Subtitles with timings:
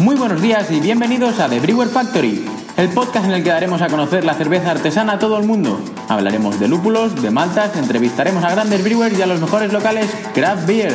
[0.00, 2.44] Muy buenos días y bienvenidos a The Brewer Factory,
[2.76, 5.80] el podcast en el que daremos a conocer la cerveza artesana a todo el mundo.
[6.08, 10.66] Hablaremos de lúpulos, de maltas, entrevistaremos a grandes brewers y a los mejores locales craft
[10.66, 10.92] beer.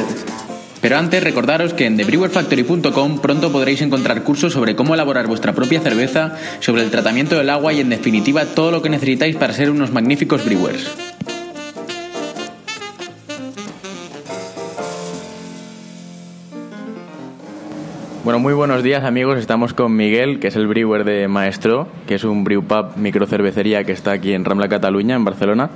[0.83, 5.79] Pero antes recordaros que en thebrewerfactory.com pronto podréis encontrar cursos sobre cómo elaborar vuestra propia
[5.79, 9.69] cerveza, sobre el tratamiento del agua y en definitiva todo lo que necesitáis para ser
[9.71, 11.12] unos magníficos brewers.
[18.23, 19.37] Bueno, muy buenos días amigos.
[19.37, 23.83] Estamos con Miguel, que es el brewer de Maestro, que es un brew pub microcervecería
[23.83, 25.69] que está aquí en Rambla, Cataluña, en Barcelona.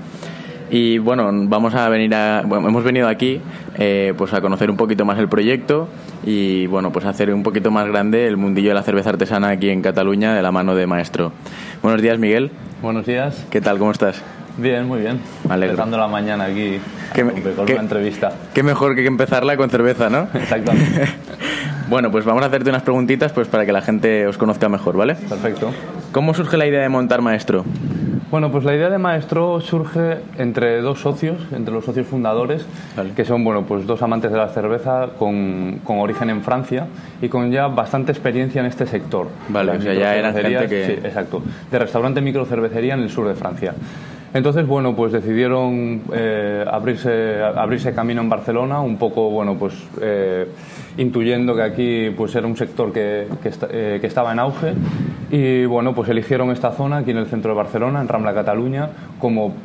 [0.72, 3.42] Y bueno, vamos a venir a, bueno, hemos venido aquí
[3.78, 5.90] eh, pues a conocer un poquito más el proyecto
[6.26, 9.50] y bueno, pues a hacer un poquito más grande el mundillo de la cerveza artesana
[9.50, 11.34] aquí en Cataluña de la mano de Maestro.
[11.84, 12.52] Buenos días, Miguel.
[12.82, 13.46] Buenos días.
[13.50, 13.78] ¿Qué tal?
[13.78, 14.24] ¿Cómo estás?
[14.58, 15.20] Bien, muy bien.
[15.48, 15.74] Me alegro.
[15.74, 16.80] Empezando la mañana aquí
[17.14, 17.24] ¿Qué,
[17.56, 18.32] con qué- una entrevista.
[18.54, 20.28] Qué mejor que empezarla con cerveza, ¿no?
[20.34, 21.06] Exactamente.
[21.90, 24.98] bueno, pues vamos a hacerte unas preguntitas pues para que la gente os conozca mejor,
[24.98, 25.16] ¿vale?
[25.16, 25.72] Perfecto.
[26.12, 27.66] ¿Cómo surge la idea de montar Maestro?
[28.32, 32.66] Bueno, pues la idea de Maestro surge entre dos socios, entre los socios fundadores,
[32.98, 33.12] Vale.
[33.16, 36.88] que son bueno, pues dos amantes de la cerveza con, con origen en Francia
[37.22, 39.28] y con ya bastante experiencia en este sector.
[39.48, 41.42] Vale, o sea, ya eran gente que- Sí, exacto.
[41.72, 43.74] De restaurante microcervecería en el sur de Francia.
[44.34, 50.48] Entonces, bueno, pues decidieron eh, abrirse, abrirse camino en Barcelona, un poco, bueno, pues eh,
[50.98, 54.74] intuyendo que aquí pues era un sector que, que, eh, que estaba en auge
[55.32, 58.90] y, bueno, pues eligieron esta zona aquí en el centro de Barcelona, en Rambla, Cataluña,
[59.20, 59.56] como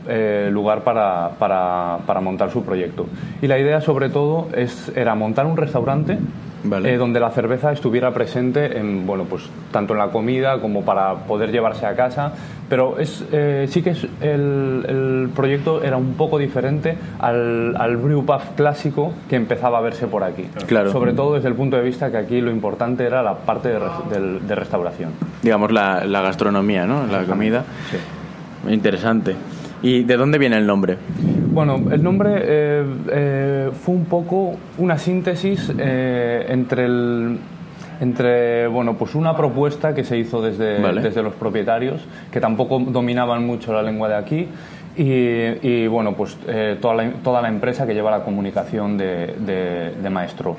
[0.50, 3.06] lugar para, para, para montar su proyecto.
[3.40, 6.18] Y la idea, sobre todo, es, era montar un restaurante
[6.64, 6.94] Vale.
[6.94, 9.42] eh, donde la cerveza estuviera presente en, bueno, pues
[9.72, 12.32] tanto en la comida como para poder llevarse a casa.
[12.68, 17.96] Pero es, eh, sí que es el, el proyecto era un poco diferente al, al
[17.98, 20.48] brew pub clásico que empezaba a verse por aquí.
[20.66, 20.90] Claro.
[20.92, 23.80] Sobre todo desde el punto de vista que aquí lo importante era la parte de,
[24.10, 25.10] del- de restauración.
[25.42, 27.06] Digamos la, la gastronomía, ¿no?
[27.08, 27.64] La comida.
[27.90, 27.98] Sí.
[28.72, 29.34] Interesante.
[29.82, 30.97] ¿Y de dónde viene el nombre?
[31.53, 37.38] Bueno, el nombre eh, eh, fue un poco una síntesis eh, entre el
[38.00, 41.03] entre bueno pues una propuesta que se hizo desde, Vale.
[41.03, 42.00] desde los propietarios
[42.32, 44.48] que tampoco dominaban mucho la lengua de aquí
[44.97, 45.04] y,
[45.69, 49.93] y, bueno pues eh, toda, la, toda la empresa que lleva la comunicación de, de-
[50.03, 50.56] de Maestro.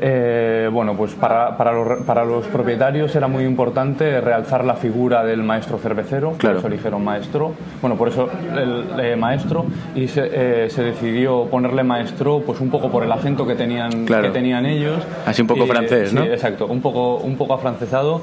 [0.00, 5.22] Eh, bueno, pues para, para, los, para los propietarios era muy importante realzar la figura
[5.24, 6.56] del maestro cervecero, Claro.
[6.56, 10.28] por eso eligieron maestro, bueno, por eso el eh, maestro, y se,
[10.64, 14.24] eh, se decidió ponerle maestro pues un poco por el acento que tenían, Claro.
[14.24, 14.98] que tenían ellos.
[15.26, 16.24] Así un poco Y, francés, sí, ¿no?
[16.24, 18.22] exacto, un poco, un poco afrancesado.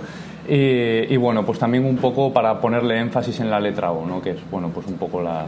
[0.49, 4.21] Y, y, bueno, pues también un poco para ponerle énfasis en la letra O, ¿no?
[4.21, 5.45] que es bueno, pues un poco la-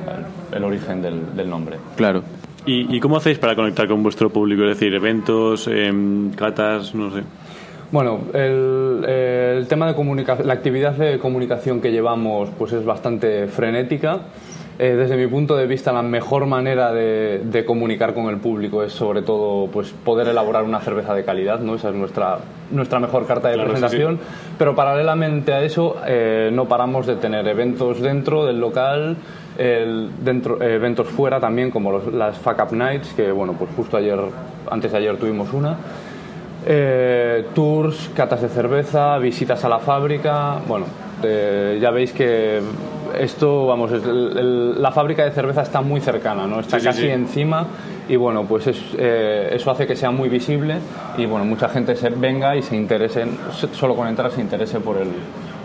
[0.51, 1.77] el, el origen del, del nombre.
[1.97, 2.21] Claro.
[2.65, 4.63] ¿Y, cómo hacéis para conectar con vuestro público?
[4.63, 7.23] Es decir, eventos, em, catas, no sé.
[7.91, 13.47] Bueno, el, el tema de comunicación, la actividad de comunicación que llevamos pues es bastante
[13.47, 14.21] frenética.
[14.79, 18.81] Eh, desde mi punto de vista, la mejor manera de, de comunicar con el público
[18.81, 21.75] es sobre todo pues, poder elaborar una cerveza de calidad, ¿no?
[21.75, 22.39] Esa es nuestra,
[22.71, 24.19] nuestra mejor carta de Claro, sí, presentación.
[24.57, 29.15] Pero paralelamente a eso, eh, no paramos de tener eventos dentro del local,
[29.59, 33.69] el- dentro, eh, eventos fuera también, como los- las Fuck Up Nights, que bueno, pues
[33.75, 34.17] justo ayer,
[34.71, 35.77] antes de ayer tuvimos una.
[36.65, 40.55] Eh, tours, catas de cerveza, visitas a la fábrica.
[40.67, 40.85] Bueno,
[41.21, 42.61] eh, ya veis que
[43.19, 46.59] esto, vamos, es el- el- la fábrica de cerveza está muy cercana, ¿no?
[46.59, 47.07] Está Sí, sí, casi sí.
[47.09, 47.67] encima
[48.09, 50.77] y bueno, pues es, eh, eso hace que sea muy visible
[51.17, 53.25] y bueno, mucha gente se venga y se interese,
[53.73, 55.09] solo con entrar se interese por el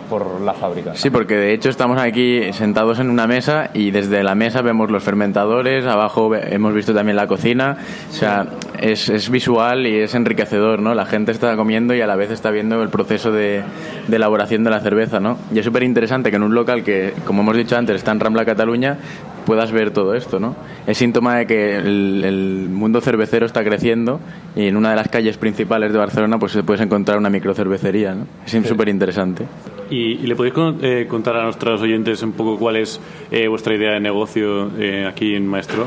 [0.09, 0.95] por la fábrica.
[0.95, 4.91] Sí, porque de hecho estamos aquí sentados en una mesa y desde la mesa vemos
[4.91, 7.77] los fermentadores, abajo hemos visto también la cocina,
[8.11, 8.47] o sea,
[8.81, 10.95] es, es visual y es enriquecedor, ¿no?
[10.95, 13.63] La gente está comiendo y a la vez está viendo el proceso de,
[14.07, 15.39] de elaboración de la cerveza, ¿no?
[15.53, 18.21] Y es súper interesante que en un local que, como hemos dicho antes, está en
[18.21, 18.99] Rambla Cataluña,
[19.45, 20.57] puedas ver todo esto, ¿no?
[20.87, 24.21] Es síntoma de que el, el mundo cervecero está creciendo
[24.55, 28.27] y en una de las calles principales de Barcelona pues puedes encontrar una microcervecería, ¿no?
[28.47, 29.45] Es súper interesante.
[29.91, 33.01] ¿Y, le podéis con- eh, contar a nuestros oyentes un poco cuál es
[33.31, 35.87] eh, vuestra idea de negocio eh, aquí en Maestro?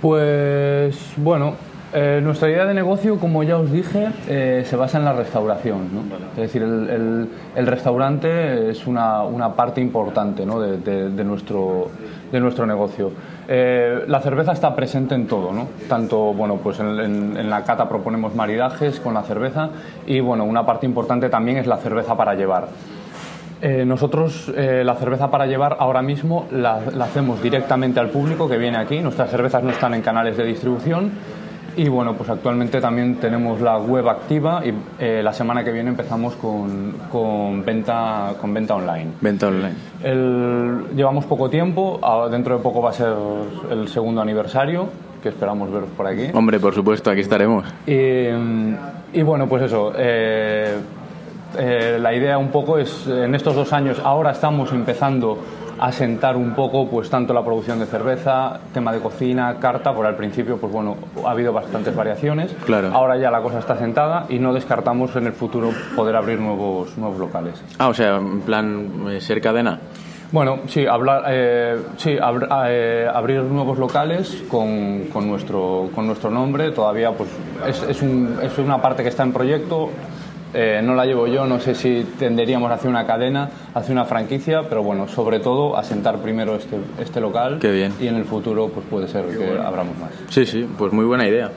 [0.00, 1.54] Pues bueno,
[1.94, 5.88] eh, nuestra idea de negocio, como ya os dije, eh, se basa en la restauración.
[5.94, 6.00] ¿no?
[6.32, 10.60] Es decir, el, el- el restaurante es una, una parte importante ¿no?
[10.60, 11.88] de, de- de nuestro,
[12.32, 13.12] de nuestro negocio.
[13.46, 15.68] Eh, la cerveza está presente en todo, ¿no?
[15.88, 19.68] tanto bueno, pues en, en- en la cata proponemos maridajes con la cerveza
[20.06, 22.68] y bueno, una parte importante también es la cerveza para llevar.
[23.62, 28.48] Eh, nosotros eh, la cerveza para llevar ahora mismo la, la hacemos directamente al público
[28.48, 29.00] que viene aquí.
[29.00, 31.12] Nuestras cervezas no están en canales de distribución
[31.76, 35.90] y bueno, pues actualmente también tenemos la web activa y eh, la semana que viene
[35.90, 39.12] empezamos con, con venta, con venta online.
[39.20, 39.74] Venta online.
[40.02, 42.00] El- llevamos poco tiempo,
[42.30, 43.12] dentro de poco va a ser
[43.70, 44.88] el segundo aniversario
[45.22, 46.26] que esperamos veros por aquí.
[46.34, 47.64] Hombre, por supuesto, aquí estaremos.
[47.86, 48.26] Y,
[49.18, 49.92] y bueno, pues eso.
[49.96, 50.76] eh,
[51.56, 55.38] eh, la idea un poco es, en estos dos años, ahora estamos empezando
[55.86, 60.06] a sentar un poco, pues tanto la producción de cerveza, tema de cocina, carta, por
[60.06, 60.96] al principio, pues bueno,
[61.26, 62.54] ha habido bastantes variaciones.
[62.64, 62.90] Claro.
[62.94, 66.96] Ahora ya la cosa está sentada y no descartamos en el futuro poder abrir nuevos,
[66.96, 67.62] nuevos locales.
[67.78, 69.78] Ah, o sea, en plan eh, ser cadena.
[70.32, 72.16] Bueno, sí, hablar, eh, sí
[72.66, 76.70] eh, abrir nuevos locales con, con nuestro, con nuestro nombre.
[76.72, 77.28] Todavía pues,
[77.68, 79.90] es, es, un- es una parte que está en proyecto.
[80.54, 84.62] Eh, no la llevo yo, no sé si tenderíamos hacia una cadena, hacia una franquicia,
[84.68, 87.92] pero bueno, sobre todo asentar primero este, este local Qué bien.
[88.00, 90.10] y en el futuro pues puede ser que abramos más.
[90.30, 91.50] Sí, sí, pues muy buena idea.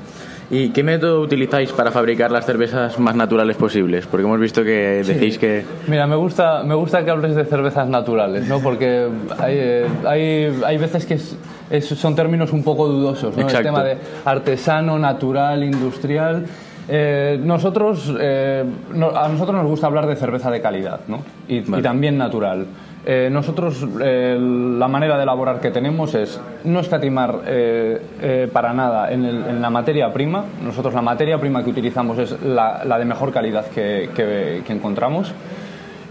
[0.49, 4.07] ¿Y qué método utilizáis para fabricar las cervezas más naturales posibles?
[4.07, 5.65] Porque hemos visto que decís que...
[5.87, 8.61] Mira, me gusta, me gusta que hables de cervezas naturales, ¿no?
[8.61, 9.09] Porque
[9.39, 11.35] hay, eh, hay, hay veces que es-
[11.69, 13.43] es- son términos un poco dudosos, ¿no?
[13.43, 13.57] Exacto.
[13.57, 16.45] El tema de artesano, natural, industrial.
[16.89, 18.63] Eh, nosotros, eh,
[18.93, 21.19] no- a nosotros nos gusta hablar de cerveza de calidad, ¿no?
[21.47, 21.79] Y, Vale.
[21.79, 22.65] y también natural.
[23.05, 29.11] Eh, nosotros, eh, la manera de elaborar que tenemos es no escatimar eh, para nada
[29.11, 30.43] en, el- en la materia prima.
[30.63, 34.73] Nosotros la materia prima que utilizamos es la, la de mejor calidad que, que- que
[34.73, 35.31] encontramos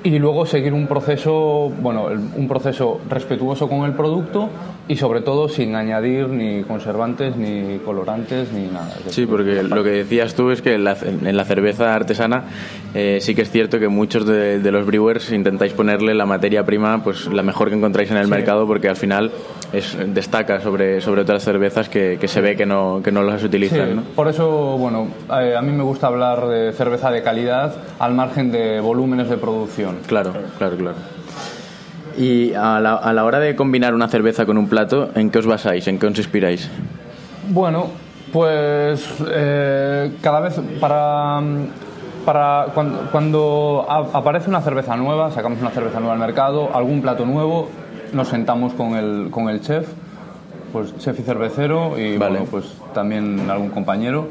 [0.06, 2.06] y luego seguir un proceso, bueno,
[2.36, 4.48] un proceso respetuoso con el producto
[4.86, 8.94] y sobre todo sin añadir ni conservantes, ni colorantes, ni nada.
[9.08, 12.44] Sí, porque lo que decías tú es que en la, en la cerveza artesana
[12.94, 16.64] eh, sí que es cierto que muchos de, de los brewers intentáis ponerle la materia
[16.64, 19.32] prima, pues la mejor que encontráis en el mercado, porque al final
[19.72, 23.40] es, destaca sobre, sobre otras cervezas que, que se ve que no, que no las
[23.40, 23.96] Sí, utilizan.
[23.96, 24.02] ¿no?
[24.14, 25.08] por eso, bueno,
[25.40, 29.36] eh, a mí me gusta hablar de cerveza de calidad al margen de volúmenes de
[29.36, 29.98] producción.
[30.06, 30.96] Claro, claro, claro.
[32.18, 35.38] Y a la, a la hora de combinar una cerveza con un plato, ¿en qué
[35.38, 35.86] os basáis?
[35.88, 36.70] ¿En qué os inspiráis?
[37.48, 37.88] Bueno,
[38.32, 41.40] pues eh, cada vez para,
[42.24, 47.26] para cuando, cuando aparece una cerveza nueva, sacamos una cerveza nueva al mercado, algún plato
[47.26, 47.68] nuevo,
[48.16, 49.86] nos sentamos con el, con el chef,
[50.72, 52.38] pues chef y cervecero y Vale.
[52.38, 54.28] bueno, pues también algún compañero.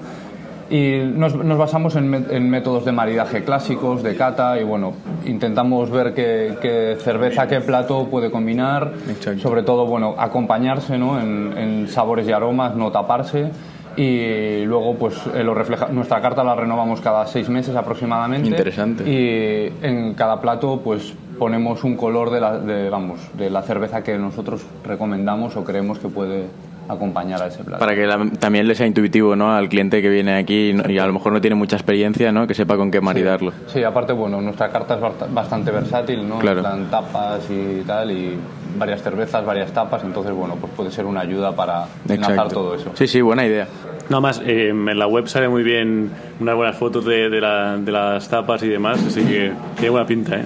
[0.67, 5.91] Y nos, nos basamos en, en métodos de maridaje clásicos, de cata, y bueno, intentamos
[5.91, 9.41] ver qué, qué cerveza, qué plato puede combinar, Exacto.
[9.41, 11.21] sobre todo, bueno, acompañarse ¿no?
[11.21, 13.51] en, en sabores y aromas, no taparse.
[13.97, 15.87] Y luego, pues, eh, lo refleja.
[15.87, 18.49] Nuestra carta la renovamos cada seis meses aproximadamente.
[18.49, 19.03] Interesante.
[19.09, 24.03] Y en cada plato, pues, ponemos un color de la, de, vamos, de la cerveza
[24.03, 26.45] que nosotros recomendamos o creemos que puede
[26.87, 27.79] acompañar a ese plato.
[27.79, 29.51] Para que la- también le sea intuitivo ¿no?
[29.55, 32.31] al cliente que viene aquí y no- y a lo mejor no tiene mucha experiencia,
[32.31, 32.45] ¿no?
[32.45, 33.51] que sepa con qué maridarlo.
[33.67, 36.37] Sí, aparte, bueno, nuestra carta es bast- bastante versátil, ¿no?
[36.37, 36.61] Claro.
[36.61, 38.37] Plan tapas y tal, y
[38.77, 42.91] varias cervezas, varias tapas, entonces, bueno, pues puede ser una ayuda para enlazar todo eso.
[42.93, 43.67] Sí, sí, buena idea.
[44.09, 47.77] Nada más, eh, en la web sale muy bien unas buenas fotos de, de la-
[47.77, 50.45] de las tapas y demás, así que tiene buena pinta, ¿eh?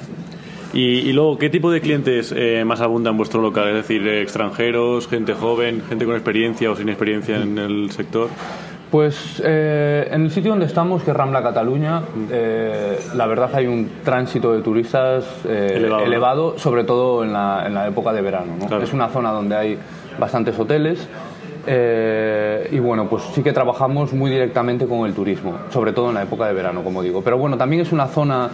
[0.74, 3.70] Y, y luego, ¿qué tipo de clientes eh, más abunda en vuestro local?
[3.70, 8.30] Es decir, eh, extranjeros, gente joven, gente con experiencia o sin experiencia en el sector.
[8.92, 13.68] Pues eh, en el sitio donde estamos, que es Rambla Cataluña, eh, la verdad hay
[13.68, 16.60] un tránsito de turistas eh, Elevado, elevado, ¿no?
[16.60, 18.54] sobre todo en la, en la época de verano.
[18.60, 18.66] ¿no?
[18.66, 18.84] Claro.
[18.84, 19.78] Es una zona donde hay
[20.20, 21.08] bastantes hoteles
[21.68, 26.16] eh, y bueno, pues sí que trabajamos muy directamente con el turismo, sobre todo en
[26.16, 27.22] la época de verano, como digo.
[27.22, 28.50] Pero bueno, también es una zona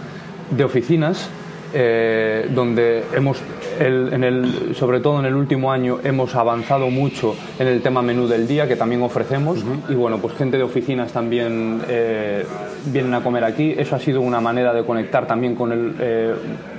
[0.50, 1.30] de oficinas
[1.78, 3.38] eh, donde hemos,
[3.78, 8.00] el- en el, sobre todo en el último año, hemos avanzado mucho en el tema
[8.00, 9.62] menú del día que también ofrecemos.
[9.90, 12.46] Y bueno, pues gente de oficinas también eh,
[12.86, 13.74] vienen a comer aquí.
[13.76, 16.34] Eso ha sido una manera de conectar también con el, eh,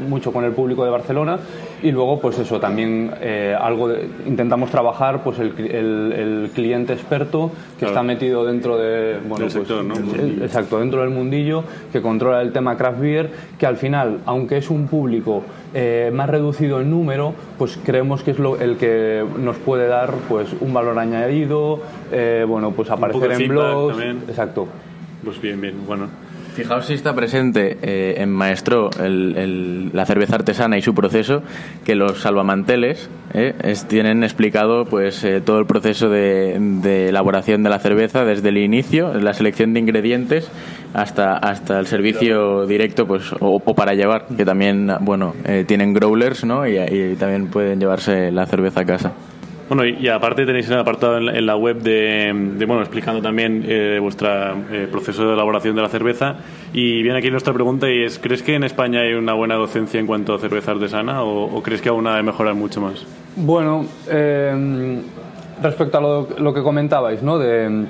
[0.10, 1.38] mucho con el público de Barcelona
[1.84, 6.94] y luego pues eso también eh, algo de- intentamos trabajar pues el, el- el cliente
[6.94, 7.94] experto que Claro.
[7.94, 9.96] está metido dentro de bueno Del pues, sector, ¿no?
[9.96, 13.30] eh, exacto dentro del mundillo que controla el tema craft beer
[13.60, 15.44] que al final aunque es un público
[15.74, 20.12] eh, más reducido en número pues creemos que es lo, el que nos puede dar
[20.28, 21.80] pues un valor añadido
[22.12, 24.24] eh, bueno pues aparecer en blogs también.
[24.28, 24.68] exacto
[25.24, 26.08] Pues bien, bien, bueno.
[26.58, 31.44] Fijaos si está presente eh, en Maestro el- la cerveza artesana y su proceso,
[31.86, 33.54] que los salvamanteles eh,
[33.88, 39.14] tienen explicado pues eh, todo el proceso de, elaboración de la cerveza desde el inicio,
[39.14, 40.50] la selección de ingredientes
[40.96, 45.94] hasta hasta el servicio directo pues o, o para llevar, que también bueno eh, tienen
[45.94, 46.68] growlers, ¿no?
[46.68, 49.12] Y, y también pueden llevarse la cerveza a casa.
[49.70, 52.32] Bueno, y, aparte tenéis el apartado en la, web de,
[52.66, 54.30] bueno, explicando también eh, vuestro
[54.92, 56.38] proceso de elaboración de la cerveza.
[56.74, 60.00] Y viene aquí nuestra pregunta y es, ¿crees que en España hay una buena docencia
[60.00, 63.06] en cuanto a cerveza artesana o, o crees que aún ha de mejorar mucho más?
[63.36, 65.02] Bueno, eh,
[65.62, 67.38] respecto a lo, lo que comentabais, ¿no?
[67.38, 67.86] De,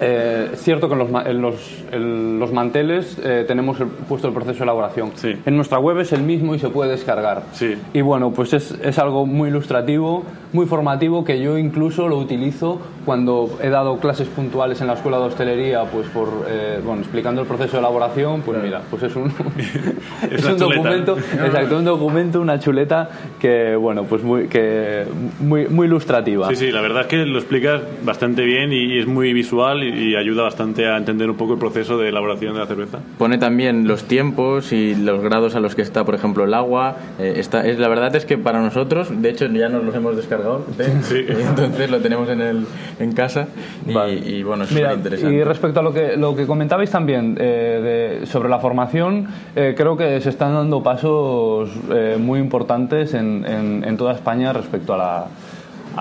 [0.00, 1.54] eh, es cierto que en los, en los,
[1.92, 5.10] en los manteles eh, tenemos el- puesto el proceso de elaboración.
[5.14, 5.34] Sí.
[5.46, 7.44] En nuestra web es el mismo y se puede descargar.
[7.52, 7.74] Sí.
[7.94, 12.80] Y bueno, pues es, es algo muy ilustrativo, muy formativo, que yo incluso lo utilizo
[13.04, 17.40] cuando he dado clases puntuales en la escuela de hostelería, pues por, eh, bueno, explicando
[17.42, 19.32] el proceso de elaboración, pues mira, pues es un,
[20.30, 25.04] Es un documento, exacto, un documento, una chuleta que, bueno, pues muy, que,
[25.40, 26.48] muy, muy ilustrativa.
[26.48, 30.12] Sí, sí, la verdad es que lo explicas bastante bien y, es muy visual y,
[30.12, 32.98] y ayuda bastante a entender un poco el proceso de elaboración de la cerveza.
[33.18, 36.96] Pone también los tiempos y los grados a los que está, por ejemplo, el agua.
[37.18, 40.16] Eh, está, es, la verdad es que para nosotros, de hecho ya nos los hemos
[40.16, 40.92] descargado, ¿eh?
[41.02, 41.16] Sí.
[41.36, 42.66] Y entonces lo tenemos en, el,
[42.98, 43.48] en casa
[43.86, 44.14] y, Vale.
[44.14, 45.34] y, bueno, es Mira, interesante.
[45.34, 49.74] y respecto a lo que, lo que comentabais también eh, de- sobre la formación, eh,
[49.76, 54.94] creo que se están dando pasos eh, muy importantes en, en- en toda España respecto
[54.94, 55.26] a la, a,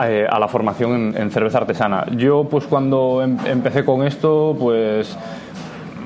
[0.03, 2.05] eh, a la formación en, en cerveza artesana.
[2.15, 5.17] Yo, pues cuando em- empecé con esto, pues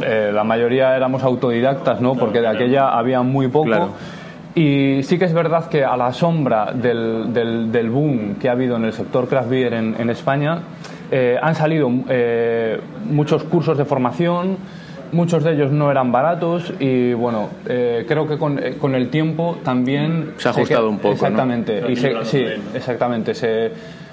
[0.02, 2.16] eh, la mayoría éramos autodidactas, ¿no?
[2.16, 3.66] Porque de aquella había muy poco.
[3.66, 3.90] Claro.
[4.56, 8.54] Y sí que es verdad que a la sombra del, del- del boom que ha
[8.54, 10.60] habido en el sector craft beer en, en España,
[11.12, 11.90] eh, han salido
[13.10, 14.58] muchos cursos de formación,
[15.12, 19.10] muchos de ellos no eran baratos y bueno, eh, creo que con, eh, con el
[19.10, 20.34] tiempo también...
[20.38, 21.14] Se ha ajustado un poco, ¿no?
[21.14, 21.84] Exactamente.
[21.92, 23.34] Y se- sí, exactamente.
[23.34, 23.72] Se,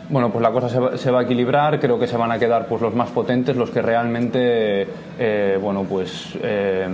[0.09, 2.39] bueno, pues la cosa se va, se va a equilibrar, creo que se van a
[2.39, 4.87] quedar pues los más potentes, los que realmente,
[5.19, 6.37] eh, bueno, pues...
[6.43, 6.87] eh,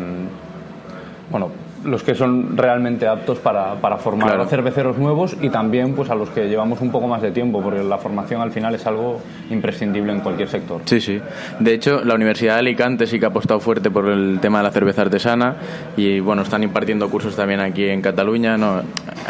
[1.31, 1.49] bueno,
[1.85, 4.43] los que son realmente aptos para, para formar Claro.
[4.45, 7.61] a cerveceros nuevos y también pues a los que llevamos un poco más de tiempo,
[7.63, 9.21] porque la formación al final es algo
[9.51, 10.81] imprescindible en cualquier sector.
[10.85, 11.21] Sí, sí.
[11.59, 14.65] De hecho, la Universidad de Alicante sí que ha apostado fuerte por el tema de
[14.65, 15.57] la cerveza artesana
[15.97, 18.57] y bueno, están impartiendo cursos también aquí en Cataluña.
[18.57, 18.83] No,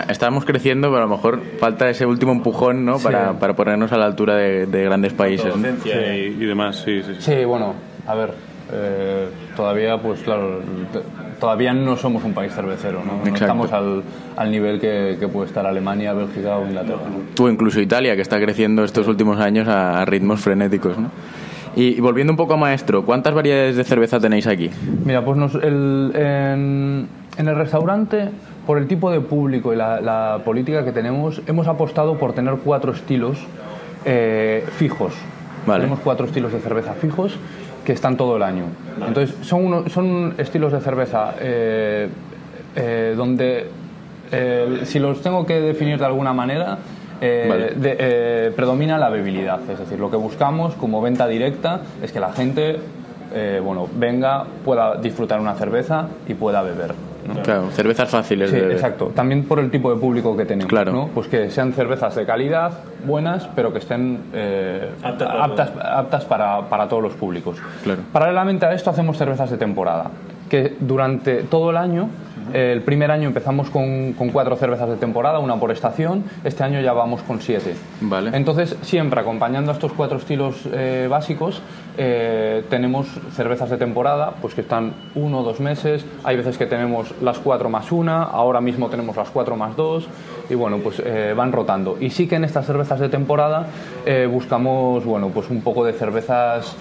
[0.09, 2.99] estamos creciendo, pero a lo mejor falta ese último empujón ¿no?
[2.99, 5.47] para, para ponernos a la altura de, de grandes países.
[5.47, 5.53] ¿no?
[5.63, 7.15] Docencia y, y demás, sí, sí.
[7.19, 7.33] sí.
[7.33, 7.75] Sí, bueno,
[8.07, 8.35] a ver,
[8.73, 10.61] eh, todavía pues claro,
[11.41, 13.25] todavía no somos un país cervecero, ¿no?
[13.29, 14.03] No estamos al,
[14.37, 17.01] al nivel que, que puede estar Alemania, Bélgica o Inglaterra.
[17.11, 17.45] ¿no?
[17.45, 20.97] O incluso Italia, que está creciendo estos últimos años a, a ritmos frenéticos.
[20.99, 21.11] ¿no?
[21.75, 24.71] Y, y volviendo un poco a maestro, ¿cuántas variedades de cerveza tenéis aquí?
[25.05, 28.29] Mira, pues nos- el- en, en el restaurante,
[28.67, 32.55] por el tipo de público y la, la política que tenemos, hemos apostado por tener
[32.65, 33.39] cuatro estilos
[34.05, 35.13] eh, fijos.
[35.67, 35.81] Vale.
[35.85, 37.37] Tenemos cuatro estilos de cerveza fijos
[37.85, 38.65] que están todo el año.
[39.07, 42.09] Entonces, son, uno- son estilos de cerveza eh,
[42.77, 43.67] eh, donde,
[44.31, 46.79] eh, si los tengo que definir de alguna manera,
[47.21, 47.71] eh, Vale.
[47.75, 49.61] de- predomina la bebilidad.
[49.71, 52.79] Es decir, lo que buscamos como venta directa es que la gente
[53.35, 56.93] eh, bueno, venga, pueda disfrutar una cerveza y pueda beber.
[57.27, 57.43] ¿No?
[57.43, 58.77] Claro, cervezas fáciles Sí, de beber.
[58.77, 59.13] exacto.
[59.15, 60.69] También por el tipo de público que tenemos.
[60.69, 60.93] Claro.
[60.93, 61.09] ¿no?
[61.15, 62.73] Pues que sean cervezas de calidad,
[63.05, 67.59] buenas, pero que estén eh, aptas, aptas para, para todos los públicos.
[67.85, 68.03] Claro.
[68.13, 70.11] Paralelamente a esto hacemos cervezas de temporada,
[70.53, 72.11] que durante todo el año
[72.53, 76.25] el primer año empezamos con, con, cuatro cervezas de temporada, una por estación.
[76.45, 77.75] Este año ya vamos con siete.
[78.03, 78.31] Vale.
[78.35, 81.63] Entonces, siempre acompañando a estos cuatro estilos eh, básicos,
[81.97, 86.05] eh, tenemos cervezas de temporada, pues que están uno o dos meses.
[86.25, 90.07] Hay veces que tenemos las cuatro más una, ahora mismo tenemos las cuatro más dos.
[90.51, 91.97] Y bueno, pues eh, van rotando.
[92.01, 93.67] Y sí que en estas cervezas de temporada
[94.05, 96.77] eh, buscamos, bueno, pues un poco de cervezas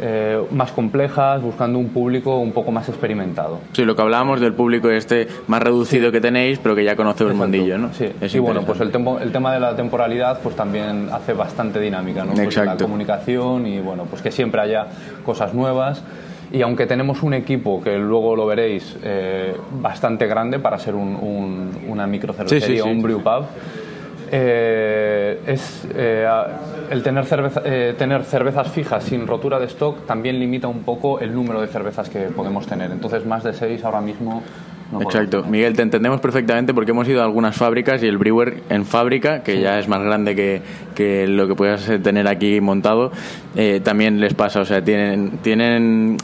[0.00, 3.60] eh, más complejas, buscando un público un poco más experimentado.
[3.72, 7.24] Sí, lo que hablábamos del público este más reducido que tenéis, pero que ya conoce
[7.24, 7.92] el mundillo, ¿no?
[7.92, 11.80] Sí, y bueno, pues el, tempo, el tema de la temporalidad pues también hace bastante
[11.80, 12.32] dinámica, ¿no?
[12.32, 14.86] Pues la comunicación y bueno, pues que siempre haya
[15.24, 16.02] cosas nuevas.
[16.52, 21.16] Y aunque tenemos un equipo, que luego lo veréis, eh, bastante grande para ser un,
[21.16, 23.46] un, una microcervecería, sí, sí, un brew pub,
[24.34, 26.26] eh, es eh,
[26.92, 31.20] el tener, cerveza, eh, tener cervezas fijas sin rotura de stock también limita un poco
[31.20, 32.90] el número de cervezas que podemos tener.
[32.90, 34.42] Entonces, más de seis ahora mismo
[34.92, 35.42] no Exacto.
[35.44, 39.42] Miguel, te entendemos perfectamente porque hemos ido a algunas fábricas y el brewer en fábrica,
[39.42, 39.60] que sí.
[39.62, 40.62] ya es más grande que,
[40.94, 43.10] que, lo que puedas tener aquí montado,
[43.56, 44.60] eh, también les pasa.
[44.60, 46.18] O sea, tienen, tienen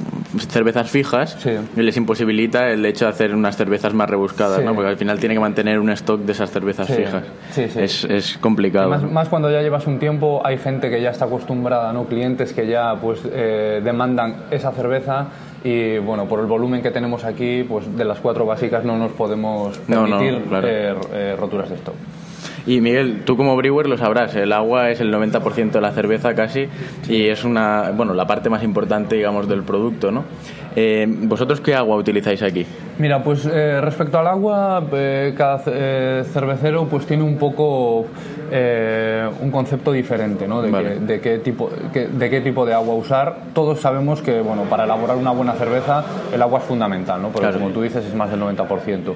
[0.48, 1.50] cervezas fijas sí.
[1.76, 4.64] y les imposibilita el hecho de hacer unas cervezas más rebuscadas, Sí.
[4.64, 4.75] ¿no?
[4.75, 7.25] porque al final tiene que mantener un stock de esas cervezas fijas.
[7.50, 7.80] Sí, sí.
[7.80, 8.90] Es, es complicado.
[8.90, 12.04] Más, más cuando ya llevas un tiempo, hay gente que ya está acostumbrada, ¿no?
[12.04, 15.28] clientes que ya pues eh, demandan esa cerveza
[15.64, 19.12] y bueno, por el volumen que tenemos aquí, pues de las cuatro básicas no nos
[19.12, 20.68] podemos No, no, permitir claro.
[20.68, 21.94] eh, eh, roturas de stock.
[22.66, 26.34] Y Miguel, tú como brewer lo sabrás, el agua es el 90% de la cerveza
[26.34, 26.68] casi
[27.08, 30.24] y es una, bueno, la parte más importante, digamos, del producto, ¿no?
[30.76, 32.66] Eh, ¿Vosotros qué agua utilizáis aquí?
[32.98, 35.58] Mira, pues eh, respecto al agua, eh, cada
[36.24, 38.04] cervecero pues tiene un poco
[38.50, 40.62] eh, un concepto diferente, ¿no?
[40.62, 40.95] De, Vale.
[40.95, 43.37] que- de qué tipo, que- de qué tipo de agua usar.
[43.55, 47.28] Todos sabemos que, bueno, para elaborar una buena cerveza el agua es fundamental, ¿no?
[47.28, 47.59] Porque Claro.
[47.61, 49.14] como tú dices es más del 90%.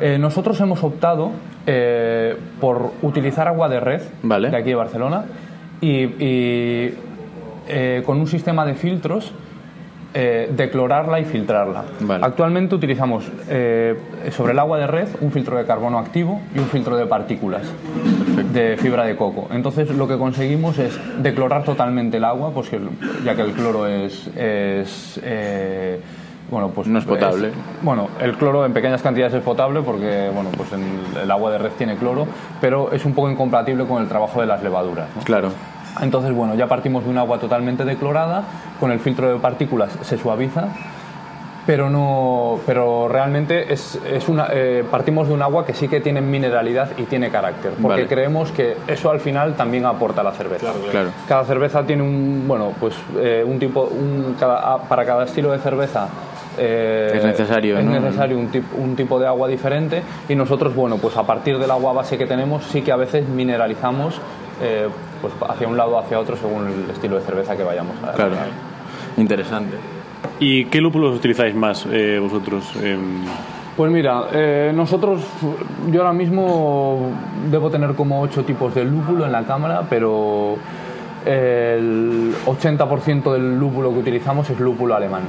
[0.00, 1.30] Eh, nosotros hemos optado
[1.66, 4.50] eh, por utilizar agua de red Vale.
[4.50, 5.24] de aquí de Barcelona
[5.80, 6.94] y, y,
[8.06, 9.32] con un sistema de filtros
[10.14, 11.84] eh, declorarla y filtrarla.
[12.00, 12.24] Vale.
[12.24, 13.96] Actualmente utilizamos eh,
[14.30, 17.62] sobre el agua de red un filtro de carbono activo y un filtro de partículas
[18.52, 19.48] de fibra de coco.
[19.52, 22.80] Entonces lo que conseguimos es declorar totalmente el agua, pues que-
[23.24, 26.00] ya que el cloro es, es, eh,
[26.50, 27.50] bueno, pues No es potable.
[27.82, 31.58] bueno, el cloro en pequeñas cantidades es potable porque bueno, pues en- el agua de
[31.58, 32.26] red tiene cloro,
[32.60, 35.08] pero es un poco incompatible con el trabajo de las levaduras.
[35.14, 35.22] ¿no?
[35.22, 35.50] Claro.
[36.00, 38.42] Entonces, bueno, ya partimos de un agua totalmente declorada,
[38.78, 40.68] con el filtro de partículas se suaviza,
[41.66, 46.00] pero no, pero realmente es, es una, eh, partimos de un agua que sí que
[46.00, 48.06] tiene mineralidad y tiene carácter, porque Vale.
[48.06, 50.72] creemos que eso al final también aporta a la cerveza.
[50.90, 51.10] Claro.
[51.28, 55.58] Cada cerveza tiene un, bueno, pues eh, un tipo, un, cada- para cada estilo de
[55.58, 56.08] cerveza.
[56.56, 58.00] eh, Es necesario, es ¿no?
[58.00, 61.70] necesario un, tip- un tipo de agua diferente y nosotros, bueno, pues a partir del
[61.70, 64.18] agua base que tenemos, sí que a veces mineralizamos
[64.62, 64.88] eh,
[65.20, 68.12] pues hacia un lado o hacia otro según el estilo de cerveza que vayamos a
[68.12, 68.32] Claro.
[69.16, 69.76] Interesante.
[70.40, 72.64] ¿Y qué lúpulos utilizáis más eh, vosotros?
[72.82, 73.24] Em,
[73.76, 75.20] Pues mira, eh, nosotros,
[75.90, 77.10] yo ahora mismo
[77.50, 80.56] debo tener como ocho tipos de lúpulo en la cámara, pero
[81.24, 85.22] el 80% del lúpulo que utilizamos es lúpulo alemán.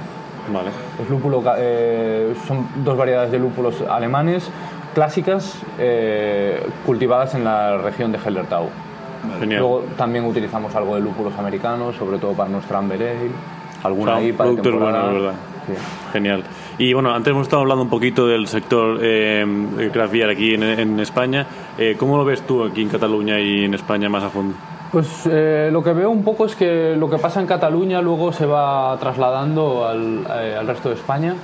[0.51, 0.69] vale.
[1.01, 4.49] Es lúpulo, eh, son dos variedades de lúpulos alemanes
[4.93, 8.69] clásicas eh, cultivadas en la región de Hellertau.
[9.45, 13.31] Luego también utilizamos algo de lúpulos americanos, sobre todo para nuestra Amber Ale,
[13.83, 15.03] alguna Son ahí para productos temporada.
[15.03, 15.39] buenos, ¿verdad?
[15.67, 15.73] Sí.
[16.13, 16.43] Genial.
[16.77, 20.63] Y bueno, antes hemos estado hablando un poquito del sector eh, craft beer aquí en,
[20.63, 21.45] en España.
[21.77, 24.55] Eh, ¿Cómo lo ves tú aquí en Cataluña y en España más a fondo?
[24.91, 28.31] Pues eh, lo que veo un poco es que lo que pasa en Cataluña luego
[28.33, 31.35] se va trasladando al, eh, al resto de España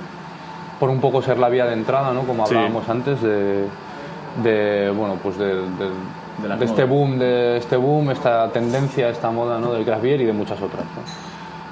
[0.80, 2.22] por un poco ser la vía de entrada, ¿no?
[2.22, 2.54] Como Sí.
[2.56, 3.66] hablábamos antes de,
[4.42, 9.30] de, bueno pues de, de- De de este boom, de este boom, esta tendencia, esta
[9.30, 9.72] moda, ¿no?
[9.72, 10.84] Del craft beer y de muchas otras.
[10.84, 11.02] ¿no?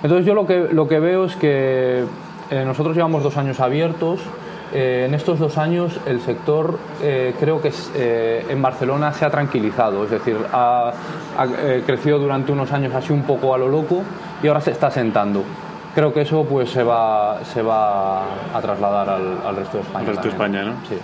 [0.02, 2.04] Entonces yo lo que lo que veo es que
[2.50, 4.20] eh, nosotros llevamos dos años abiertos.
[4.72, 9.24] Eh, en estos dos años el sector eh, creo que es, eh, en Barcelona se
[9.24, 10.92] ha tranquilizado, es decir, ha,
[11.38, 14.02] ha, eh, crecido durante unos años así un poco a lo loco
[14.42, 15.44] y ahora se está sentando.
[15.94, 18.22] Creo que eso pues se va, se va
[18.52, 20.00] a trasladar al, al resto de España.
[20.00, 20.28] Al resto de.
[20.30, 20.72] España, ¿no?
[20.88, 20.96] Sí.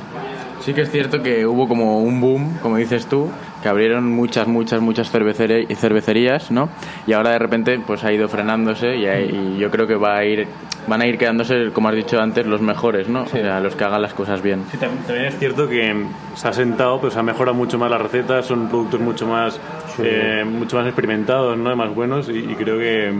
[0.60, 3.30] Sí que es cierto que hubo como un boom, como dices tú,
[3.62, 6.68] que abrieron muchas, muchas, muchas cervecere- cervecerías, ¿no?
[7.06, 10.16] Y ahora de repente pues ha ido frenándose y, hay- y yo creo que va
[10.18, 10.46] a ir,
[10.86, 13.24] van a ir quedándose, como has dicho antes, los mejores, ¿no?
[13.26, 13.38] Sí.
[13.38, 14.62] O sea, los que hagan las cosas bien.
[14.70, 15.94] Sí, tam- también es cierto que
[16.34, 19.58] se ha sentado, pero se ha mejorado mucho más las recetas, son productos mucho más,
[20.02, 21.74] eh, mucho más experimentados, ¿no?
[21.74, 23.12] más buenos y, y creo que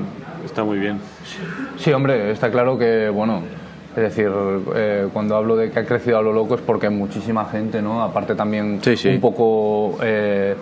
[0.45, 0.99] está muy bien.
[1.79, 3.43] Sí, hombre, está claro que, bueno,
[3.97, 4.31] Es decir,
[4.77, 8.03] eh, cuando hablo de que ha crecido a lo loco es porque muchísima gente, ¿no?
[8.03, 9.09] Aparte también Sí, sí.
[9.09, 10.55] un poco eh,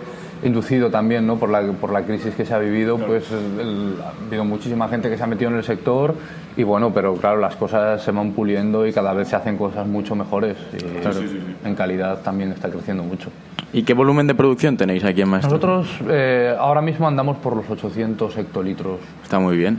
[0.43, 1.35] inducido también, ¿no?
[1.35, 5.09] Por la, por la crisis que se ha vivido, pues el- ha habido muchísima gente
[5.09, 6.15] que se ha metido en el sector
[6.57, 9.85] y bueno, pero claro, las cosas se van puliendo y cada vez se hacen cosas
[9.85, 13.29] mucho mejores y en calidad también está creciendo mucho.
[13.71, 15.51] ¿Y qué volumen de producción tenéis aquí en Maestro?
[15.51, 19.77] Nosotros eh, ahora mismo andamos por los 800 hectolitros Está muy bien.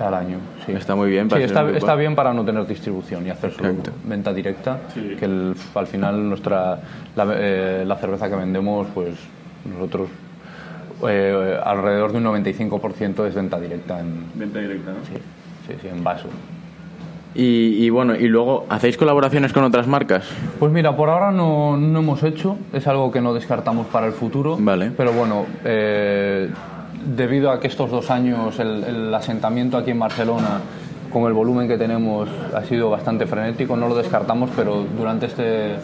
[0.00, 0.38] Al año.
[0.66, 0.72] Sí.
[0.72, 3.52] Está muy bien Sí, para ser está, está bien para no tener distribución y hacer
[3.52, 3.92] solo Exacto.
[4.04, 6.78] venta directa, que el- al final nuestra
[7.16, 9.14] la, eh, la cerveza que vendemos, pues
[9.64, 10.08] nosotros
[11.08, 14.98] eh, alrededor de un 95% es venta directa en, Venta directa, ¿no?
[15.06, 15.14] sí,
[15.66, 16.28] sí, sí, en vaso.
[17.32, 20.28] Y, y bueno, y luego, ¿hacéis colaboraciones con otras marcas?
[20.58, 24.12] Pues mira, por ahora no, no hemos hecho, es algo que no descartamos para el
[24.12, 24.56] futuro.
[24.58, 24.90] Vale.
[24.96, 26.50] Pero bueno, eh,
[27.04, 30.60] debido a que estos dos años el, el asentamiento aquí en Barcelona,
[31.12, 35.74] con el volumen que tenemos, ha sido bastante frenético, no lo descartamos, pero durante este,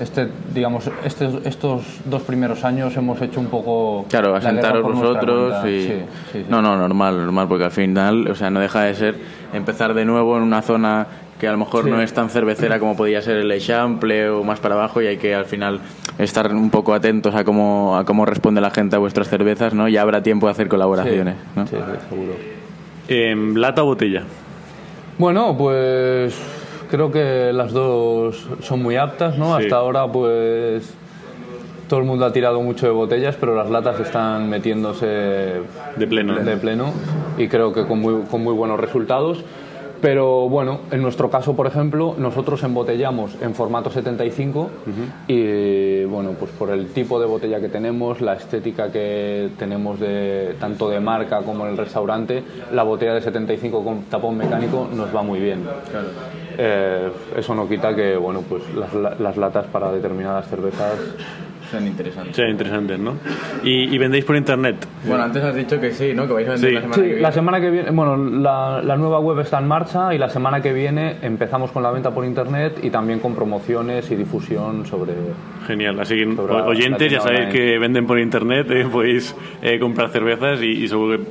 [0.00, 4.04] este digamos, estos, estos dos primeros años hemos hecho un poco.
[4.08, 5.82] Claro, asentaros vosotros y...
[5.82, 6.46] Sí, sí, sí.
[6.48, 9.16] No, no, normal, normal, porque al final, o sea, no deja de ser
[9.52, 11.06] empezar de nuevo en una zona
[11.42, 11.90] que a lo mejor Sí.
[11.90, 15.16] no es tan cervecera como podía ser el Eixample o más para abajo y hay
[15.16, 15.80] que al final
[16.16, 19.88] estar un poco atentos a cómo, a cómo responde la gente a vuestras cervezas, ¿no?
[19.88, 21.66] Ya habrá tiempo de hacer colaboraciones, ¿no?
[21.66, 22.32] Sí, sí, seguro.
[23.08, 24.22] Em, ¿Lata o botella?
[25.18, 26.32] Bueno, pues
[26.88, 29.58] creo que las dos son muy aptas, ¿no?
[29.58, 29.64] Sí.
[29.64, 30.94] Hasta ahora, pues
[31.88, 35.06] todo el mundo ha tirado mucho de botellas, pero las latas están metiéndose
[35.96, 36.36] De pleno.
[36.36, 36.92] de pleno
[37.36, 39.44] y creo que con muy, con muy buenos resultados.
[40.02, 44.68] Pero bueno, en nuestro caso, por ejemplo, nosotros embotellamos en formato 75
[45.28, 50.56] y bueno, pues por el tipo de botella que tenemos, la estética que tenemos de
[50.58, 55.14] tanto de marca como en el restaurante, la botella de 75 con tapón mecánico nos
[55.14, 55.60] va muy bien.
[56.58, 60.98] Eh, eso no quita que bueno, pues las, la- las latas para determinadas cervezas
[61.72, 62.36] Son interesantes.
[62.36, 63.14] Sí, interesantes, ¿no?
[63.64, 64.76] ¿Y, y vendéis por internet?
[65.06, 66.26] Bueno, antes has dicho que sí, ¿no?
[66.26, 66.74] Que vais a vender Sí.
[66.74, 67.20] la semana Sí, que viene.
[67.22, 70.60] la semana que viene, bueno, la, la nueva web está en marcha y la semana
[70.60, 75.14] que viene empezamos con la venta por internet y también con promociones y difusión sobre...
[75.66, 77.52] Genial, así que oyentes ya sabéis online.
[77.52, 81.24] que venden por internet, eh, podéis eh, comprar cervezas y, y seguro que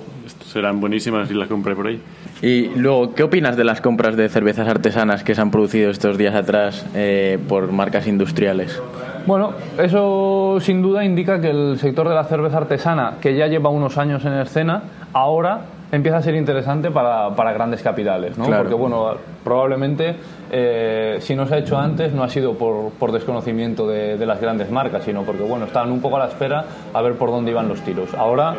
[0.45, 2.01] serán buenísimas si las compráis por ahí.
[2.41, 6.17] Y luego, ¿qué opinas de las compras de cervezas artesanas que se han producido estos
[6.17, 8.81] días atrás eh, por marcas industriales?
[9.27, 13.69] Bueno, eso sin duda indica que el sector de la cerveza artesana, que ya lleva
[13.69, 14.81] unos años en escena,
[15.13, 18.45] ahora empieza a ser interesante para, para grandes capitales, ¿no?
[18.45, 18.63] Claro.
[18.63, 20.15] Porque, bueno, probablemente
[20.51, 24.25] eh, si no se ha hecho antes no ha sido por, por desconocimiento de, de
[24.25, 27.29] las grandes marcas, sino porque, bueno, estaban un poco a la espera a ver por
[27.29, 28.13] dónde iban los tiros.
[28.15, 28.55] Ahora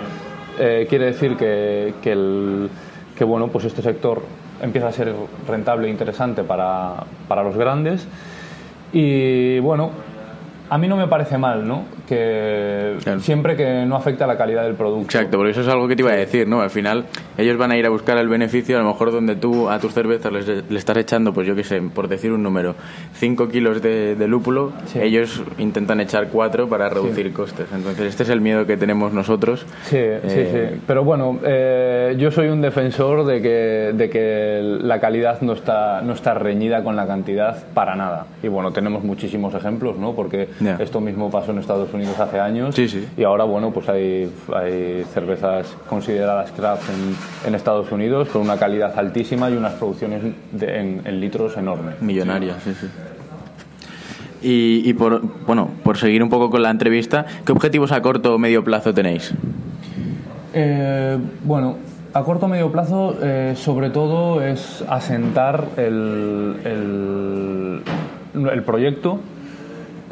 [0.58, 2.68] eh, quiere decir que, que, el,
[3.22, 4.20] que, bueno, pues este sector
[4.60, 5.14] empieza a ser
[5.46, 8.08] rentable e interesante para, para los grandes.
[8.92, 9.92] Y bueno,
[10.72, 11.84] a mí no me parece mal, ¿no?
[12.08, 13.20] Que Claro.
[13.20, 15.04] siempre que no afecte a la calidad del producto.
[15.04, 16.62] Exacto, porque eso es algo que te iba a decir, ¿no?
[16.62, 17.04] Al final
[17.36, 19.92] ellos van a ir a buscar el beneficio, a lo mejor donde tú a tus
[19.92, 22.74] cervezas les, le estás echando, pues yo qué sé, por decir un número,
[23.14, 24.98] 5 kilos de, de lúpulo, Sí.
[25.02, 27.66] ellos intentan echar 4 para reducir costes.
[27.74, 29.66] Entonces este es el miedo que tenemos nosotros.
[29.82, 30.80] Sí, sí, Eh, sí.
[30.86, 36.00] Pero bueno, eh, yo soy un defensor de que, de que la calidad no está,
[36.02, 38.26] no está reñida con la cantidad para nada.
[38.42, 40.12] Y bueno, tenemos muchísimos ejemplos, ¿no?
[40.14, 42.74] Porque Esto mismo pasó en Estados Unidos hace años.
[42.74, 43.06] Sí, sí.
[43.16, 48.56] Y ahora, bueno, pues hay, hay cervezas consideradas craft en, en Estados Unidos con una
[48.58, 50.22] calidad altísima y unas producciones
[50.52, 52.00] de- en, en litros enormes.
[52.00, 52.86] Millonarias, sí, sí.
[54.44, 58.34] Y, y por, bueno, por seguir un poco con la entrevista, ¿qué objetivos a corto
[58.34, 59.32] o medio plazo tenéis?
[60.52, 61.76] Eh, bueno,
[62.12, 67.82] a corto o medio plazo, eh, sobre todo es asentar el, el,
[68.50, 69.20] el proyecto,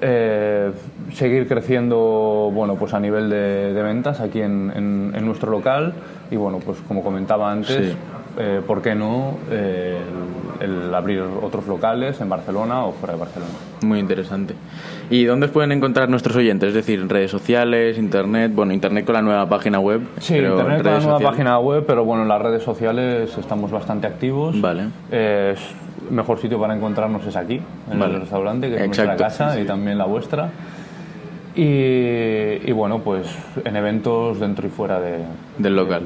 [0.01, 0.73] eh,
[1.13, 5.93] seguir creciendo, bueno, pues a nivel de, de ventas aquí en, en- en nuestro local
[6.31, 7.97] y bueno, pues como comentaba antes, Sí.
[8.39, 9.99] eh, ¿por qué no eh,
[10.61, 13.53] el, el abrir otros locales en Barcelona o fuera de Barcelona?
[13.83, 14.55] Muy interesante.
[15.11, 16.69] ¿Y dónde pueden encontrar nuestros oyentes?
[16.69, 20.03] Es decir, redes sociales, internet, bueno, internet con la nueva página web.
[20.19, 21.29] Sí, pero internet con la nueva sociales.
[21.31, 24.61] página web, pero bueno, en las redes sociales estamos bastante activos.
[24.61, 24.85] Vale.
[26.11, 28.15] Mejor sitio para encontrarnos es aquí, en Vale.
[28.15, 30.51] el restaurante, que es Exacto, nuestra casa sí, y también la vuestra.
[31.55, 33.27] Y, y bueno, pues
[33.65, 35.19] en eventos dentro y fuera de,
[35.59, 36.03] Del local.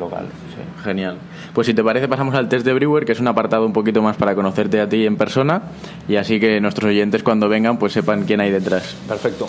[0.55, 0.83] sí.
[0.83, 1.17] Genial.
[1.53, 4.01] Pues si te parece pasamos al test de Brewer, que es un apartado un poquito
[4.03, 5.63] más para conocerte a ti en persona
[6.09, 8.97] y así que nuestros oyentes cuando vengan pues sepan quién hay detrás.
[9.07, 9.47] Perfecto.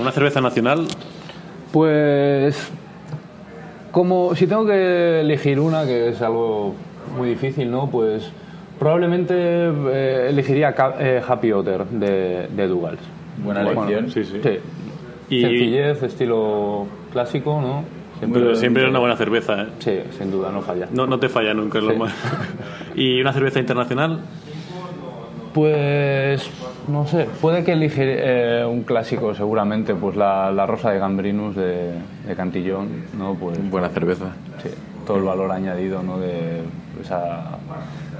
[0.00, 0.86] Una cerveza nacional?
[1.72, 2.70] Pues
[3.90, 6.74] como si tengo que elegir una, que es algo
[7.16, 7.88] muy difícil, ¿no?
[7.90, 8.30] Pues
[8.78, 13.00] probablemente eh, elegiría eh, Happy Otter de, de Dugals.
[13.38, 14.10] Buena Bueno, elección.
[14.10, 14.40] Sí, sí.
[14.42, 14.58] Sí.
[15.36, 17.84] Y- Sencillez, estilo clásico, ¿no?
[18.32, 19.66] Pero siempre es una buena cerveza, ¿eh?
[19.78, 20.88] Sí, sin duda, no falla.
[20.92, 22.12] No, no te falla nunca, es lo más.
[22.94, 24.20] ¿Y una cerveza internacional?
[25.54, 26.48] Pues
[26.88, 31.54] no sé, puede que elige eh, un clásico seguramente, pues la, la Rosa de Gambrinus
[31.56, 31.92] de,
[32.26, 32.88] de Cantillón,
[33.18, 33.34] ¿no?
[33.34, 34.26] Pues Buena cerveza.
[34.62, 34.70] sí,
[35.06, 36.18] todo el valor añadido, ¿no?
[36.18, 36.62] De
[37.02, 37.58] esa,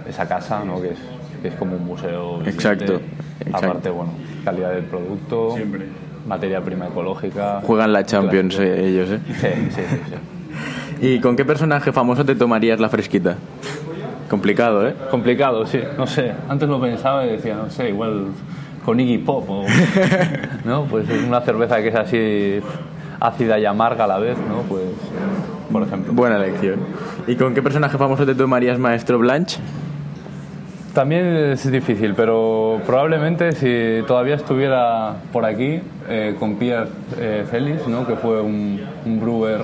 [0.09, 0.81] esa casa, ¿no?
[0.81, 0.99] Que es,
[1.43, 2.39] que es como un museo.
[2.39, 2.51] viviente.
[2.51, 3.01] Exacto,
[3.41, 3.57] exacto.
[3.67, 4.13] Aparte, bueno,
[4.45, 5.57] calidad del producto,
[6.27, 7.61] materia prima ecológica.
[7.65, 9.21] Juegan la Champions eh, ellos, ¿eh?
[9.27, 9.33] Sí,
[9.71, 10.15] sí, sí, sí.
[11.03, 13.37] ¿Y con qué personaje famoso te tomarías la fresquita?
[14.29, 14.95] Complicado, ¿eh?
[15.11, 16.33] Complicado, sí, no sé.
[16.49, 18.27] Antes lo pensaba y decía, no sé, igual
[18.85, 19.65] con Iggy Pop o...
[20.65, 20.85] ¿No?
[20.85, 22.61] Pues es una cerveza que es así
[23.21, 24.63] ácida y amarga a la vez, ¿no?
[24.69, 24.85] Pues,
[25.71, 26.13] por ejemplo.
[26.13, 26.81] Buena elección.
[27.27, 29.61] ¿Y con qué personaje famoso te tomarías Maestro Blanche?
[30.95, 37.87] También es difícil, pero probablemente si todavía estuviera por aquí eh, con Pierre eh, Félix,
[37.87, 38.05] ¿no?
[38.07, 39.61] que fue un, un brewer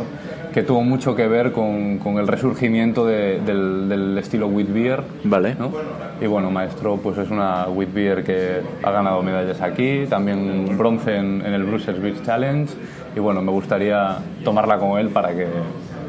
[0.57, 5.03] que tuvo mucho que ver con, con el resurgimiento de- del, del estilo wheat beer.
[5.25, 5.55] Vale.
[5.59, 5.71] ¿no?
[6.19, 11.15] Y bueno, Maestro pues es una wheat beer que ha ganado medallas aquí, también bronce
[11.15, 12.73] en, en el Brussels Beer Challenge
[13.15, 15.47] y bueno, me gustaría tomarla con él para que,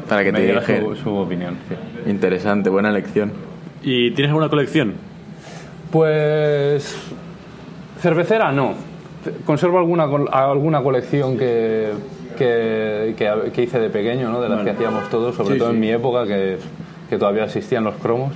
[0.08, 0.82] Para que me te diera dirija.
[0.82, 1.58] su, su opinión.
[1.68, 2.10] sí.
[2.10, 3.30] Interesante, buena elección.
[3.82, 4.94] ¿Y tienes alguna colección?
[5.90, 6.96] Pues
[8.00, 8.72] cervecera no.
[9.44, 11.90] Conservo alguna col- alguna colección que,
[12.38, 14.40] que, que- que hice de pequeño, ¿no?
[14.40, 16.58] de las que hacíamos todos, sobre todo en mi época, que,
[17.10, 18.32] que todavía existían los cromos.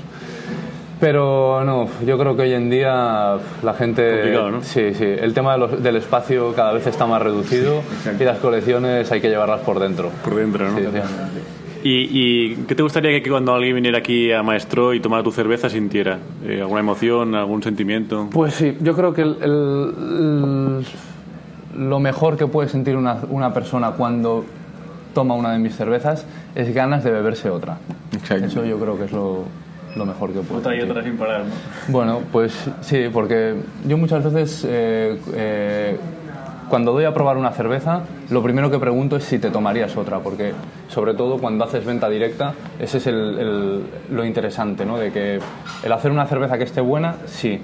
[1.01, 4.09] Pero no, yo creo que hoy en día la gente...
[4.09, 4.63] Complicado, ¿no?
[4.63, 5.05] Sí, sí.
[5.05, 7.83] El tema de los- del espacio cada vez está más reducido
[8.21, 10.11] y las colecciones hay que llevarlas por dentro.
[10.25, 10.79] Por dentro, ¿no?
[10.79, 11.01] Sí, sí.
[11.85, 15.33] ¿Y, y qué te gustaría que cuando alguien viniera aquí a Maestro y tomara tu
[15.33, 16.19] cerveza sintiera?
[16.47, 18.29] Eh, ¿Alguna emoción, algún sentimiento?
[18.31, 20.87] Pues sí, yo creo que el- el- el-
[21.77, 24.45] lo mejor que puede sentir una, una persona cuando
[25.15, 27.79] toma una de mis cervezas es ganas de beberse otra.
[28.13, 28.45] Exacto.
[28.47, 29.45] Eso yo creo que es lo,
[29.97, 30.91] lo mejor que puede Otra y sentir.
[30.91, 31.93] otra sin parar, ¿no?
[31.93, 33.55] Bueno, pues sí, porque
[33.87, 35.97] yo muchas veces eh, eh,
[36.71, 40.21] cuando doy a probar una cerveza, lo primero que pregunto es si te tomarías otra,
[40.21, 40.53] porque
[40.89, 44.97] sobre todo cuando haces venta directa, ese es el- el- lo interesante, ¿no?
[44.97, 45.39] De que
[45.83, 47.61] el hacer una cerveza que esté buena, sí,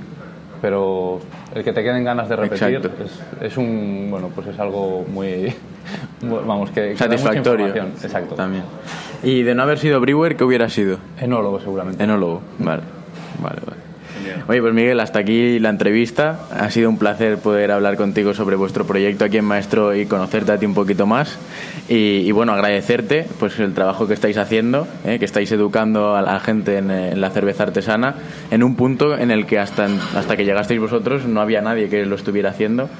[0.61, 1.21] pero
[1.55, 5.53] el que te queden ganas de repetir es, es un, bueno, pues es algo muy,
[6.23, 7.67] vamos, que, que da mucha Satisfactorio.
[8.03, 8.35] Exacto.
[8.35, 8.65] También.
[9.23, 10.99] ¿Y de no haber sido brewer, qué hubiera sido?
[11.21, 12.03] Enólogo seguramente.
[12.03, 12.43] Enólogo.
[12.59, 12.83] Vale.
[13.41, 13.78] Vale, vale.
[14.49, 16.41] Oye, pues Miguel, hasta aquí la entrevista.
[16.51, 20.53] Ha sido un placer poder hablar contigo sobre vuestro proyecto aquí en Maestro y conocerte
[20.53, 21.39] a ti un poquito más.
[21.89, 25.19] Y, bueno, agradecerte pues el trabajo que estáis haciendo, ¿eh?
[25.19, 28.15] que estáis educando a la gente en, eh, en la cerveza artesana,
[28.51, 32.05] en un punto en el que hasta, hasta que llegasteis vosotros no había nadie que
[32.05, 32.91] lo estuviera haciendo.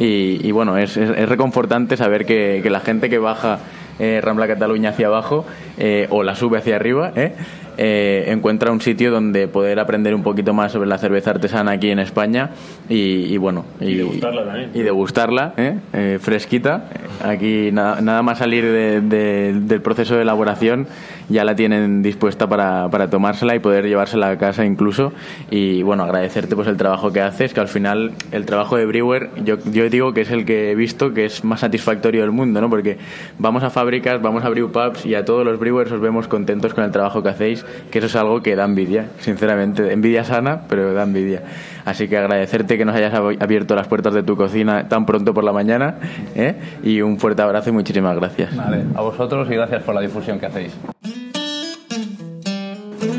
[0.00, 3.58] Y, bueno, es, reconfortante saber que, que la gente que baja
[3.98, 5.44] eh, Rambla Cataluña hacia abajo
[5.76, 7.32] eh, o la sube hacia arriba, ¿eh?
[7.80, 11.90] Eh, encuentra un sitio donde poder aprender un poquito más sobre la cerveza artesana aquí
[11.90, 12.50] en España
[12.88, 12.96] y,
[13.32, 14.70] y bueno y, degustarla también.
[14.74, 15.78] y degustarla, ¿eh?
[15.92, 16.88] Eh, fresquita
[17.24, 20.88] aquí nada, nada más salir de- de- del proceso de elaboración
[21.28, 25.12] ya la tienen dispuesta para, para tomársela y poder llevársela a casa incluso
[25.50, 29.30] y bueno agradecerte pues el trabajo que haces que al final el trabajo de brewer
[29.44, 32.60] yo, yo digo que es el que he visto que es más satisfactorio del mundo
[32.60, 32.68] ¿no?
[32.68, 32.98] porque
[33.38, 36.74] vamos a fábricas vamos a brew pubs y a todos los brewers os vemos contentos
[36.74, 40.62] con el trabajo que hacéis que eso es algo que da envidia sinceramente envidia sana
[40.68, 41.42] pero da envidia
[41.84, 45.32] así que agradecerte que nos hayas ab- abierto las puertas de tu cocina tan pronto
[45.34, 45.96] por la mañana
[46.34, 46.54] ¿eh?
[46.82, 50.38] y un fuerte abrazo y muchísimas gracias Vale, a vosotros y gracias por la difusión
[50.38, 50.72] que hacéis.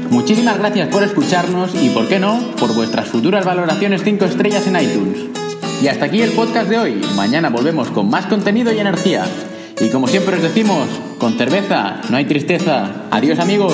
[0.10, 4.76] Muchísimas gracias por escucharnos y, por qué no, por vuestras futuras valoraciones 5 estrellas en
[4.82, 5.20] iTunes.
[5.82, 7.02] Y hasta aquí el podcast de hoy.
[7.16, 9.24] Mañana volvemos con más contenido y energía.
[9.80, 10.88] Y como siempre os decimos,
[11.20, 12.90] con cerveza no hay tristeza.
[13.12, 13.74] Adiós amigos.